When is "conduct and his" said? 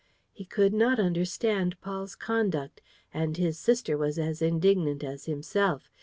2.15-3.59